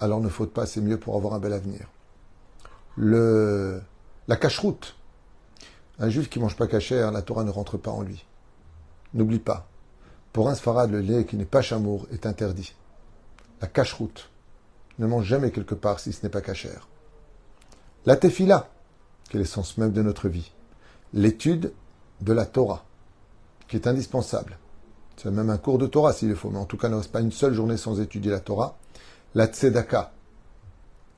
Alors 0.00 0.20
ne 0.20 0.28
faute 0.28 0.52
pas, 0.52 0.66
c'est 0.66 0.80
mieux 0.80 0.98
pour 0.98 1.16
avoir 1.16 1.34
un 1.34 1.38
bel 1.38 1.52
avenir. 1.52 1.86
Le 2.96 3.80
la 4.28 4.36
cacheroute. 4.36 4.96
Un 5.98 6.08
juif 6.08 6.28
qui 6.28 6.38
mange 6.38 6.56
pas 6.56 6.66
cachère, 6.66 7.12
la 7.12 7.22
Torah 7.22 7.44
ne 7.44 7.50
rentre 7.50 7.76
pas 7.76 7.90
en 7.90 8.02
lui. 8.02 8.24
N'oublie 9.14 9.38
pas, 9.38 9.68
pour 10.32 10.48
un 10.48 10.54
sfarad, 10.54 10.90
le 10.90 11.00
lait 11.00 11.24
qui 11.24 11.36
n'est 11.36 11.44
pas 11.44 11.62
chamour 11.62 12.06
est 12.12 12.26
interdit. 12.26 12.74
La 13.62 13.68
cacheroute. 13.68 14.28
Ne 14.98 15.06
mange 15.06 15.26
jamais 15.26 15.50
quelque 15.50 15.74
part 15.74 16.00
si 16.00 16.12
ce 16.12 16.22
n'est 16.22 16.30
pas 16.30 16.40
cachère. 16.40 16.88
La 18.06 18.16
tefila, 18.16 18.70
qui 19.28 19.36
est 19.36 19.40
l'essence 19.40 19.78
même 19.78 19.92
de 19.92 20.02
notre 20.02 20.28
vie. 20.28 20.52
L'étude 21.12 21.72
de 22.20 22.32
la 22.32 22.46
Torah, 22.46 22.84
qui 23.68 23.76
est 23.76 23.86
indispensable. 23.86 24.58
C'est 25.16 25.30
même 25.30 25.50
un 25.50 25.58
cours 25.58 25.78
de 25.78 25.86
Torah 25.86 26.12
s'il 26.12 26.28
le 26.28 26.34
faut, 26.34 26.50
mais 26.50 26.58
en 26.58 26.66
tout 26.66 26.76
cas, 26.76 26.88
ne 26.88 26.96
reste 26.96 27.12
pas 27.12 27.20
une 27.20 27.32
seule 27.32 27.54
journée 27.54 27.76
sans 27.76 28.00
étudier 28.00 28.30
la 28.30 28.40
Torah. 28.40 28.76
La 29.34 29.46
tzedaka, 29.46 30.12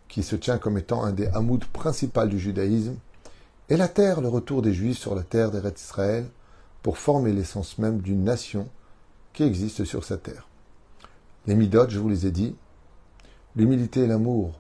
qui 0.09 0.23
se 0.23 0.37
tient 0.37 0.59
comme 0.59 0.79
étant 0.79 1.05
un 1.05 1.13
des 1.13 1.27
hamouds 1.29 1.59
principaux 1.73 2.27
du 2.27 2.39
judaïsme, 2.39 2.97
et 3.69 3.77
la 3.77 3.89
terre, 3.89 4.21
le 4.21 4.29
retour 4.29 4.63
des 4.63 4.73
Juifs 4.73 4.99
sur 4.99 5.15
la 5.15 5.23
terre 5.23 5.51
des 5.51 5.61
Israël, 5.69 6.27
pour 6.83 6.97
former 6.97 7.33
l'essence 7.33 7.77
même 7.79 8.01
d'une 8.01 8.25
nation 8.25 8.69
qui 9.33 9.43
existe 9.43 9.85
sur 9.85 10.05
sa 10.05 10.17
terre. 10.17 10.49
Les 11.47 11.55
midotes, 11.55 11.91
je 11.91 11.99
vous 11.99 12.09
les 12.09 12.27
ai 12.27 12.31
dit, 12.31 12.57
l'humilité 13.57 14.01
et 14.01 14.07
l'amour. 14.07 14.59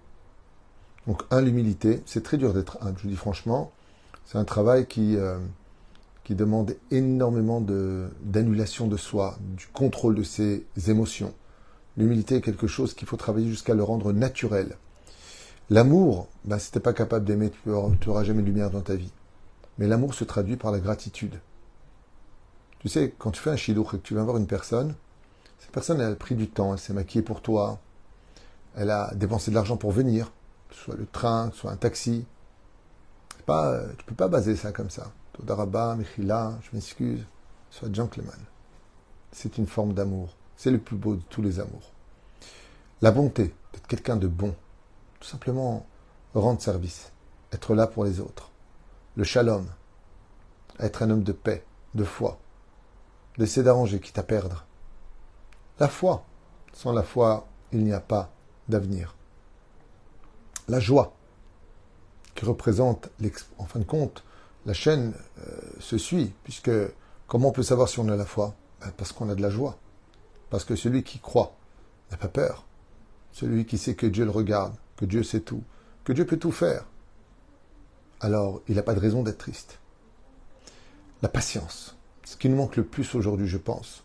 Donc, 1.06 1.22
un, 1.30 1.40
l'humilité, 1.40 2.02
c'est 2.06 2.22
très 2.22 2.36
dur 2.36 2.52
d'être 2.52 2.78
humble, 2.82 2.98
je 2.98 3.04
vous 3.04 3.08
dis 3.08 3.16
franchement, 3.16 3.72
c'est 4.26 4.38
un 4.38 4.44
travail 4.44 4.86
qui, 4.86 5.16
euh, 5.16 5.38
demande 6.30 6.76
énormément 6.90 7.62
d'annulation 7.62 8.86
de, 8.86 8.92
de 8.92 8.96
soi, 8.98 9.38
du 9.56 9.66
contrôle 9.68 10.14
de 10.14 10.22
ses 10.22 10.66
émotions. 10.88 11.32
L'humilité 11.96 12.36
est 12.36 12.40
quelque 12.42 12.66
chose 12.66 12.92
qu'il 12.92 13.08
faut 13.08 13.16
travailler 13.16 13.48
jusqu'à 13.48 13.74
le 13.74 13.82
rendre 13.82 14.12
naturel. 14.12 14.76
L'amour, 15.70 16.28
ben, 16.44 16.58
si 16.58 16.70
tu 16.70 16.78
n'es 16.78 16.82
pas 16.82 16.92
capable 16.92 17.24
d'aimer, 17.24 17.50
tu 17.50 17.70
n'auras 17.70 18.24
jamais 18.24 18.42
de 18.42 18.46
lumière 18.46 18.70
dans 18.70 18.82
ta 18.82 18.94
vie. 18.94 19.12
Mais 19.78 19.86
l'amour 19.86 20.14
se 20.14 20.24
traduit 20.24 20.56
par 20.56 20.70
la 20.70 20.80
gratitude. 20.80 21.40
Tu 22.80 22.88
sais, 22.88 23.14
quand 23.18 23.30
tu 23.30 23.40
fais 23.40 23.50
un 23.50 23.56
chidouk 23.56 23.94
et 23.94 23.98
que 23.98 24.02
tu 24.02 24.14
vas 24.14 24.22
voir 24.22 24.36
une 24.36 24.46
personne, 24.46 24.94
cette 25.58 25.72
personne, 25.72 26.00
elle 26.00 26.12
a 26.12 26.14
pris 26.14 26.34
du 26.34 26.48
temps, 26.48 26.72
elle 26.72 26.78
s'est 26.78 26.92
maquillée 26.92 27.22
pour 27.22 27.42
toi, 27.42 27.80
elle 28.76 28.90
a 28.90 29.12
dépensé 29.14 29.50
de 29.50 29.56
l'argent 29.56 29.76
pour 29.76 29.92
venir, 29.92 30.30
soit 30.70 30.96
le 30.96 31.06
train, 31.06 31.50
soit 31.52 31.70
un 31.70 31.76
taxi. 31.76 32.26
Pas, 33.46 33.80
tu 33.96 34.04
peux 34.04 34.14
pas 34.14 34.28
baser 34.28 34.56
ça 34.56 34.72
comme 34.72 34.90
ça. 34.90 35.10
Todaraba, 35.32 35.96
Mechila, 35.96 36.58
je 36.62 36.70
m'excuse, 36.72 37.24
sois 37.70 37.88
gentleman. 37.92 38.38
C'est 39.32 39.58
une 39.58 39.66
forme 39.66 39.94
d'amour. 39.94 40.36
C'est 40.56 40.70
le 40.70 40.78
plus 40.78 40.96
beau 40.96 41.16
de 41.16 41.22
tous 41.30 41.42
les 41.42 41.60
amours. 41.60 41.92
La 43.00 43.10
bonté, 43.10 43.54
d'être 43.72 43.86
quelqu'un 43.86 44.16
de 44.16 44.26
bon, 44.26 44.54
tout 45.20 45.28
simplement 45.28 45.86
rendre 46.34 46.60
service, 46.60 47.12
être 47.52 47.74
là 47.74 47.86
pour 47.86 48.04
les 48.04 48.20
autres. 48.20 48.50
Le 49.16 49.24
shalom, 49.24 49.66
être 50.80 51.02
un 51.02 51.10
homme 51.10 51.22
de 51.22 51.32
paix, 51.32 51.64
de 51.94 52.04
foi, 52.04 52.38
d'essayer 53.38 53.62
d'arranger, 53.62 54.00
quitte 54.00 54.18
à 54.18 54.22
perdre. 54.22 54.66
La 55.78 55.88
foi, 55.88 56.24
sans 56.72 56.92
la 56.92 57.02
foi, 57.02 57.46
il 57.72 57.84
n'y 57.84 57.92
a 57.92 58.00
pas 58.00 58.30
d'avenir. 58.68 59.14
La 60.68 60.80
joie, 60.80 61.14
qui 62.34 62.44
représente, 62.44 63.08
en 63.58 63.64
fin 63.64 63.80
de 63.80 63.84
compte, 63.84 64.24
la 64.66 64.74
chaîne 64.74 65.14
euh, 65.40 65.60
se 65.80 65.98
suit, 65.98 66.32
puisque 66.44 66.70
comment 67.26 67.48
on 67.48 67.52
peut 67.52 67.62
savoir 67.62 67.88
si 67.88 67.98
on 67.98 68.08
a 68.08 68.16
la 68.16 68.26
foi? 68.26 68.54
Ben, 68.80 68.92
Parce 68.96 69.12
qu'on 69.12 69.28
a 69.28 69.34
de 69.34 69.42
la 69.42 69.50
joie. 69.50 69.78
Parce 70.50 70.64
que 70.64 70.76
celui 70.76 71.02
qui 71.02 71.18
croit 71.18 71.56
n'a 72.10 72.16
pas 72.16 72.28
peur. 72.28 72.66
Celui 73.32 73.66
qui 73.66 73.78
sait 73.78 73.94
que 73.94 74.06
Dieu 74.06 74.24
le 74.24 74.30
regarde, 74.30 74.74
que 74.96 75.04
Dieu 75.04 75.22
sait 75.22 75.40
tout, 75.40 75.62
que 76.04 76.12
Dieu 76.12 76.26
peut 76.26 76.38
tout 76.38 76.52
faire, 76.52 76.86
alors 78.20 78.62
il 78.68 78.76
n'a 78.76 78.82
pas 78.82 78.94
de 78.94 79.00
raison 79.00 79.22
d'être 79.22 79.38
triste. 79.38 79.78
La 81.22 81.28
patience, 81.28 81.96
ce 82.24 82.36
qui 82.36 82.48
nous 82.48 82.56
manque 82.56 82.76
le 82.76 82.84
plus 82.84 83.14
aujourd'hui, 83.14 83.48
je 83.48 83.58
pense. 83.58 84.04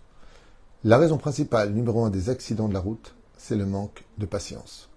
La 0.83 0.97
raison 0.97 1.17
principale, 1.17 1.71
numéro 1.71 2.03
un 2.03 2.09
des 2.09 2.29
accidents 2.29 2.67
de 2.67 2.73
la 2.73 2.79
route, 2.79 3.15
c'est 3.43 3.57
le 3.57 3.65
manque 3.65 4.05
de 4.19 4.25
patience. 4.25 4.89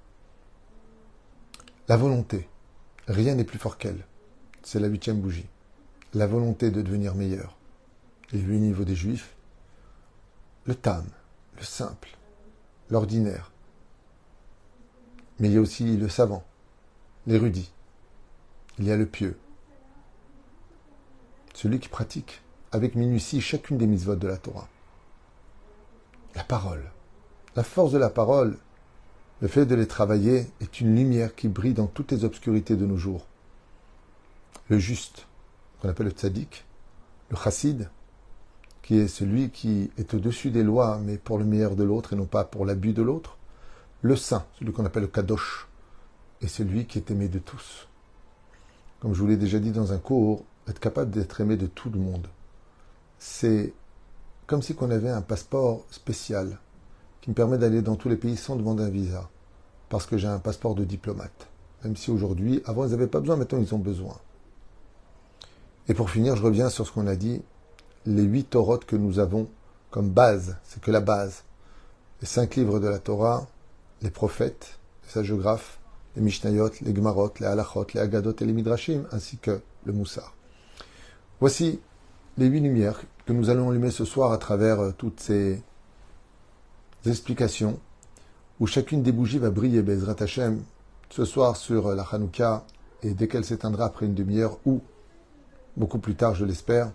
La 1.89 1.97
volonté, 1.97 2.49
rien 3.09 3.35
n'est 3.35 3.43
plus 3.43 3.59
fort 3.59 3.77
qu'elle. 3.77 4.07
C'est 4.63 4.79
la 4.79 4.87
huitième 4.87 5.21
bougie. 5.21 5.49
La 6.15 6.29
volonté 6.29 6.71
de 6.71 6.81
devenir 6.81 7.17
meilleur. 7.17 7.57
Les 8.31 8.39
huit 8.39 8.61
niveaux 8.61 8.85
des 8.85 8.95
juifs. 8.95 9.35
Le 10.65 10.77
tam, 10.77 11.05
le 11.59 11.65
simple, 11.65 12.17
l'ordinaire, 12.89 13.51
mais 15.41 15.49
il 15.49 15.55
y 15.55 15.57
a 15.57 15.61
aussi 15.61 15.97
le 15.97 16.09
savant, 16.09 16.45
l'érudit. 17.27 17.73
Il 18.79 18.85
y 18.85 18.93
a 18.93 18.97
le 18.97 19.07
pieux. 19.07 19.37
Celui 21.53 21.81
qui 21.81 21.89
pratique 21.89 22.43
avec 22.71 22.95
minutie 22.95 23.41
chacune 23.41 23.77
des 23.77 23.89
mises-votes 23.89 24.21
de 24.21 24.29
la 24.29 24.37
Torah. 24.37 24.69
La 26.37 26.45
parole. 26.45 26.93
La 27.57 27.63
force 27.63 27.93
de 27.93 27.99
la 27.99 28.11
parole, 28.11 28.59
le 29.41 29.49
fait 29.49 29.65
de 29.65 29.75
les 29.75 29.87
travailler 29.87 30.47
est 30.61 30.81
une 30.83 30.95
lumière 30.95 31.35
qui 31.35 31.49
brille 31.49 31.73
dans 31.73 31.87
toutes 31.87 32.13
les 32.13 32.23
obscurités 32.23 32.77
de 32.77 32.85
nos 32.85 32.99
jours. 32.99 33.27
Le 34.69 34.79
juste, 34.79 35.27
qu'on 35.81 35.89
appelle 35.89 36.07
le 36.07 36.13
tzaddik, 36.13 36.67
le 37.31 37.37
chassid, 37.37 37.89
qui 38.83 38.99
est 38.99 39.09
celui 39.09 39.49
qui 39.49 39.91
est 39.97 40.13
au-dessus 40.13 40.51
des 40.51 40.63
lois, 40.63 41.01
mais 41.03 41.17
pour 41.17 41.39
le 41.39 41.47
meilleur 41.47 41.77
de 41.77 41.83
l'autre 41.83 42.13
et 42.13 42.17
non 42.17 42.27
pas 42.27 42.45
pour 42.45 42.67
l'abus 42.67 42.93
de 42.93 43.03
l'autre 43.03 43.39
le 44.03 44.17
saint, 44.17 44.45
celui 44.59 44.73
qu'on 44.73 44.85
appelle 44.85 45.05
le 45.05 45.09
kadosh, 45.09 45.67
est 46.43 46.49
celui 46.49 46.85
qui 46.85 46.99
est 46.99 47.11
aimé 47.11 47.29
de 47.29 47.39
tous. 47.39 47.89
Comme 49.01 49.15
je 49.15 49.21
vous 49.21 49.27
l'ai 49.27 49.39
déjà 49.39 49.59
dit 49.59 49.73
dans 49.73 49.95
un 49.95 49.99
cours, 49.99 50.45
être 50.69 50.79
capable 50.79 51.11
d'être 51.11 51.41
aimé 51.41 51.57
de 51.57 51.67
tout 51.67 51.89
le 51.89 51.99
monde, 51.99 52.29
c'est 53.19 53.73
comme 54.47 54.61
si 54.61 54.77
on 54.79 54.91
avait 54.91 55.11
un 55.11 55.23
passeport 55.23 55.85
spécial 55.91 56.59
qui 57.27 57.31
me 57.31 57.35
permet 57.35 57.59
d'aller 57.59 57.83
dans 57.83 57.97
tous 57.97 58.09
les 58.09 58.15
pays 58.15 58.37
sans 58.37 58.55
demander 58.55 58.85
un 58.85 58.89
visa, 58.89 59.29
parce 59.89 60.07
que 60.07 60.17
j'ai 60.17 60.29
un 60.29 60.39
passeport 60.39 60.77
de 60.77 60.85
diplomate. 60.85 61.49
Même 61.83 61.97
si 61.97 62.13
aujourd'hui, 62.13 62.63
avant 62.67 62.87
ils 62.87 62.93
n'avaient 62.93 63.09
pas 63.09 63.19
besoin, 63.19 63.35
maintenant 63.35 63.59
ils 63.59 63.75
ont 63.75 63.81
besoin. 63.81 64.15
Et 65.89 65.95
pour 65.95 66.09
finir, 66.09 66.37
je 66.37 66.43
reviens 66.45 66.69
sur 66.69 66.87
ce 66.87 66.93
qu'on 66.93 67.09
a 67.09 67.17
dit, 67.17 67.43
les 68.07 68.23
huit 68.23 68.45
Torotes 68.45 68.85
que 68.85 68.95
nous 68.95 69.19
avons 69.19 69.49
comme 69.91 70.09
base, 70.09 70.57
c'est 70.63 70.81
que 70.81 70.93
la 70.93 71.01
base. 71.01 71.43
Les 72.21 72.29
cinq 72.29 72.55
livres 72.55 72.79
de 72.79 72.87
la 72.87 73.01
Torah, 73.01 73.49
les 74.03 74.11
prophètes, 74.11 74.79
les 75.03 75.11
sageographes, 75.11 75.81
les 76.15 76.23
Mishnayot, 76.23 76.71
les 76.81 76.95
Gemarot, 76.95 77.33
les 77.41 77.47
Halachot, 77.47 77.89
les 77.93 78.01
Agadot 78.01 78.37
et 78.41 78.45
les 78.45 78.53
Midrashim, 78.53 79.03
ainsi 79.11 79.37
que 79.39 79.61
le 79.85 79.93
Moussar. 79.93 80.33
Voici 81.41 81.81
les 82.39 82.47
huit 82.47 82.61
lumières 82.61 83.01
que 83.27 83.33
nous 83.33 83.51
allons 83.51 83.71
allumer 83.71 83.91
ce 83.91 84.05
soir 84.05 84.31
à 84.31 84.39
travers 84.39 84.79
euh, 84.79 84.93
toutes 84.97 85.19
ces 85.19 85.61
explications, 87.09 87.79
où 88.61 88.67
chacune 88.67 89.03
des 89.03 89.13
bougies 89.13 89.39
va 89.39 89.51
briller, 89.51 89.83
Bezrat 89.83 90.17
Hashem, 90.21 90.63
ce 91.11 91.25
soir 91.25 91.57
sur 91.57 91.95
la 91.95 92.03
Hanouka, 92.03 92.65
et 93.03 93.15
dès 93.15 93.29
qu'elle 93.29 93.45
s'éteindra 93.45 93.87
après 93.87 94.07
une 94.07 94.15
demi-heure, 94.15 94.59
ou 94.65 94.81
beaucoup 95.77 95.99
plus 95.99 96.15
tard, 96.15 96.35
je 96.35 96.45
l'espère, 96.45 96.93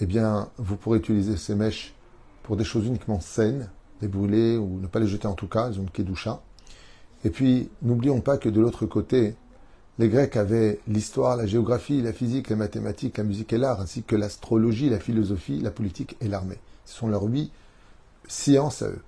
eh 0.00 0.06
bien, 0.06 0.48
vous 0.56 0.76
pourrez 0.76 0.98
utiliser 0.98 1.36
ces 1.36 1.54
mèches 1.54 1.94
pour 2.42 2.56
des 2.56 2.64
choses 2.64 2.86
uniquement 2.86 3.20
saines, 3.20 3.68
les 4.00 4.08
brûler 4.08 4.56
ou 4.56 4.78
ne 4.80 4.86
pas 4.86 5.00
les 5.00 5.08
jeter 5.08 5.26
en 5.26 5.34
tout 5.34 5.48
cas, 5.48 5.70
ils 5.70 5.78
ont 5.80 5.82
une 5.82 5.90
kedusha. 5.90 6.40
Et 7.24 7.30
puis, 7.30 7.68
n'oublions 7.82 8.20
pas 8.20 8.38
que 8.38 8.48
de 8.48 8.60
l'autre 8.60 8.86
côté, 8.86 9.34
Les 9.98 10.08
Grecs 10.08 10.36
avaient 10.36 10.78
l'histoire, 10.86 11.36
la 11.36 11.46
géographie, 11.46 12.00
la 12.02 12.12
physique, 12.12 12.50
les 12.50 12.56
mathématiques, 12.56 13.18
la 13.18 13.24
musique 13.24 13.52
et 13.52 13.58
l'art, 13.58 13.80
ainsi 13.80 14.04
que 14.04 14.14
l'astrologie, 14.14 14.88
la 14.88 15.00
philosophie, 15.00 15.60
la 15.60 15.72
politique 15.72 16.16
et 16.20 16.28
l'armée. 16.28 16.58
Ce 16.84 16.96
sont 16.96 17.08
leurs 17.08 17.24
huit 17.24 17.50
sciences 18.28 18.82
à 18.82 18.90
eux. 18.90 19.02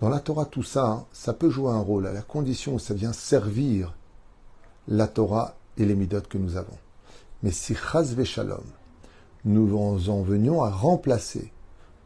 Dans 0.00 0.10
la 0.10 0.20
Torah, 0.20 0.44
tout 0.44 0.62
ça, 0.62 0.86
hein, 0.86 1.06
ça 1.12 1.32
peut 1.32 1.48
jouer 1.48 1.70
un 1.70 1.80
rôle 1.80 2.06
à 2.06 2.12
la 2.12 2.20
condition 2.20 2.74
où 2.74 2.78
ça 2.78 2.92
vient 2.92 3.14
servir 3.14 3.94
la 4.88 5.08
Torah 5.08 5.56
et 5.78 5.86
les 5.86 5.94
midotes 5.94 6.28
que 6.28 6.38
nous 6.38 6.56
avons. 6.56 6.76
Mais 7.42 7.50
si 7.50 7.74
Chazve 7.74 8.24
Shalom, 8.24 8.64
nous 9.46 10.08
en 10.10 10.22
venions 10.22 10.62
à 10.62 10.70
remplacer 10.70 11.50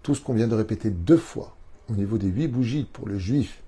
tout 0.02 0.14
ce 0.14 0.20
qu'on 0.20 0.34
vient 0.34 0.48
de 0.48 0.54
répéter 0.54 0.90
deux 0.90 1.16
fois 1.16 1.56
au 1.88 1.94
niveau 1.94 2.16
des 2.16 2.28
huit 2.28 2.48
bougies 2.48 2.86
pour 2.92 3.08
le 3.08 3.18
juif, 3.18 3.62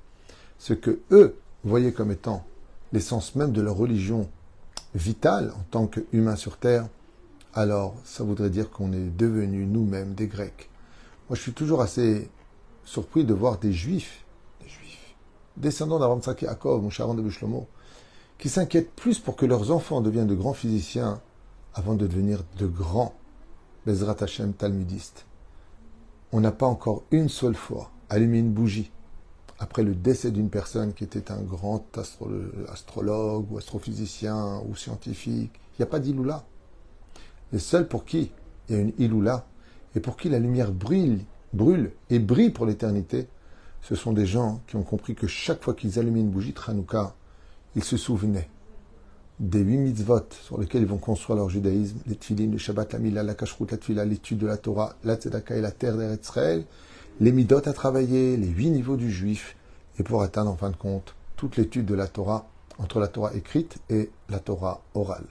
ce 0.58 0.72
que 0.72 1.00
eux 1.10 1.36
voyaient 1.64 1.92
comme 1.92 2.12
étant 2.12 2.44
l'essence 2.92 3.34
même 3.34 3.52
de 3.52 3.60
leur 3.60 3.76
religion 3.76 4.28
vitale 4.94 5.52
en 5.58 5.62
tant 5.70 5.86
qu'humain 5.86 6.36
sur 6.36 6.58
terre, 6.58 6.86
alors 7.54 7.96
ça 8.04 8.22
voudrait 8.22 8.50
dire 8.50 8.70
qu'on 8.70 8.92
est 8.92 9.16
devenus 9.16 9.66
nous-mêmes 9.68 10.14
des 10.14 10.28
Grecs. 10.28 10.70
Moi, 11.28 11.36
je 11.36 11.42
suis 11.42 11.52
toujours 11.52 11.82
assez 11.82 12.30
surpris 12.84 13.24
de 13.24 13.34
voir 13.34 13.58
des 13.58 13.72
Juifs, 13.72 14.24
des 14.60 14.68
Juifs, 14.68 15.14
descendants 15.56 15.98
d'Aramsak 15.98 16.42
et 16.42 16.48
Akov, 16.48 16.82
Moucharan 16.82 17.14
de 17.14 17.22
Bushlomo, 17.22 17.68
qui 18.38 18.48
s'inquiètent 18.48 18.92
plus 18.92 19.18
pour 19.18 19.36
que 19.36 19.46
leurs 19.46 19.70
enfants 19.70 20.00
deviennent 20.00 20.26
de 20.26 20.34
grands 20.34 20.54
physiciens 20.54 21.20
avant 21.74 21.94
de 21.94 22.06
devenir 22.06 22.42
de 22.58 22.66
grands 22.66 23.14
Bezrat 23.86 24.16
Hashem 24.20 24.52
talmudistes. 24.52 25.26
On 26.32 26.40
n'a 26.40 26.52
pas 26.52 26.66
encore 26.66 27.02
une 27.10 27.28
seule 27.28 27.54
fois 27.54 27.90
allumé 28.08 28.38
une 28.38 28.52
bougie 28.52 28.90
après 29.58 29.82
le 29.82 29.94
décès 29.94 30.30
d'une 30.30 30.50
personne 30.50 30.92
qui 30.92 31.04
était 31.04 31.30
un 31.30 31.40
grand 31.40 31.84
astrologue 32.68 33.50
ou 33.50 33.58
astrophysicien 33.58 34.60
ou 34.68 34.74
scientifique. 34.74 35.52
Il 35.72 35.82
n'y 35.82 35.84
a 35.84 35.86
pas 35.86 36.00
d'Iloula. 36.00 36.44
Les 37.52 37.58
seuls 37.58 37.86
pour 37.86 38.04
qui 38.04 38.32
il 38.68 38.74
y 38.74 38.78
a 38.78 38.82
une 38.82 38.92
Iloula 38.98 39.46
et 39.94 40.00
pour 40.00 40.16
qui 40.16 40.28
la 40.28 40.38
lumière 40.38 40.72
brûle, 40.72 41.20
brûle 41.52 41.92
et 42.10 42.18
brille 42.18 42.50
pour 42.50 42.66
l'éternité, 42.66 43.26
ce 43.82 43.94
sont 43.94 44.12
des 44.12 44.26
gens 44.26 44.60
qui 44.66 44.76
ont 44.76 44.82
compris 44.82 45.14
que 45.14 45.26
chaque 45.26 45.62
fois 45.62 45.74
qu'ils 45.74 45.98
allumaient 45.98 46.20
une 46.20 46.30
bougie 46.30 46.52
Tranouka, 46.52 47.14
ils 47.74 47.84
se 47.84 47.96
souvenaient 47.96 48.48
des 49.40 49.60
huit 49.60 49.78
mitzvot 49.78 50.20
sur 50.30 50.60
lesquels 50.60 50.82
ils 50.82 50.88
vont 50.88 50.98
construire 50.98 51.36
leur 51.36 51.50
judaïsme, 51.50 51.98
les 52.06 52.14
tfilin, 52.14 52.50
le 52.50 52.58
Shabbat, 52.58 52.92
la 52.92 52.98
Mila, 52.98 53.22
la 53.22 53.34
Kashrut, 53.34 53.70
la 53.70 53.76
Tfila, 53.76 54.04
l'étude 54.04 54.38
de 54.38 54.46
la 54.46 54.56
Torah, 54.56 54.94
la 55.02 55.16
Tzedaka 55.16 55.56
et 55.56 55.60
la 55.60 55.72
terre 55.72 55.96
d'Eretzraël, 55.96 56.64
les 57.18 57.32
midot 57.32 57.66
à 57.66 57.72
travailler, 57.72 58.36
les 58.36 58.46
huit 58.46 58.70
niveaux 58.70 58.96
du 58.96 59.10
juif, 59.10 59.56
et 59.98 60.02
pour 60.02 60.22
atteindre 60.22 60.50
en 60.50 60.56
fin 60.56 60.70
de 60.70 60.76
compte 60.76 61.14
toute 61.36 61.56
l'étude 61.56 61.86
de 61.86 61.94
la 61.94 62.06
Torah, 62.06 62.46
entre 62.78 63.00
la 63.00 63.08
Torah 63.08 63.34
écrite 63.34 63.78
et 63.90 64.10
la 64.28 64.38
Torah 64.38 64.80
orale. 64.94 65.26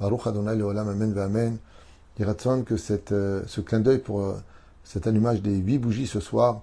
Baruch 0.00 0.26
Adonai 0.26 0.56
Leolam 0.56 0.88
Amen 0.88 1.16
Amen. 1.16 1.58
Il 2.18 2.24
que 2.64 2.74
euh, 3.12 3.42
ce 3.46 3.60
clin 3.60 3.80
d'œil 3.80 3.98
pour 3.98 4.22
euh, 4.22 4.34
cet 4.86 5.06
allumage 5.06 5.42
des 5.42 5.56
huit 5.56 5.78
bougies 5.78 6.06
ce 6.06 6.20
soir, 6.20 6.62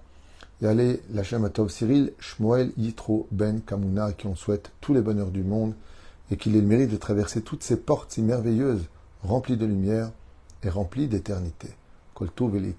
et 0.62 0.66
allez, 0.66 1.02
la 1.12 1.24
Atov 1.46 1.70
Cyril, 1.70 2.14
Shmuel, 2.20 2.72
Yitro, 2.78 3.28
Ben, 3.32 3.60
Kamuna, 3.62 4.14
qui 4.14 4.28
on 4.28 4.36
souhaite 4.36 4.72
tous 4.80 4.94
les 4.94 5.02
bonheurs 5.02 5.32
du 5.32 5.44
monde, 5.44 5.74
et 6.32 6.38
qu'il 6.38 6.56
ait 6.56 6.62
le 6.62 6.68
mérite 6.68 6.90
de 6.90 6.98
traverser 6.98 7.42
toutes 7.42 7.64
ces 7.64 7.76
portes 7.76 8.14
si 8.14 8.22
merveilleuses, 8.22 8.86
remplies 9.24 9.58
de 9.58 9.66
lumière 9.66 10.12
et 10.64 10.70
remplies 10.70 11.08
d'éternité. 11.08 11.68
Koltov 12.14 12.56
et 12.56 12.74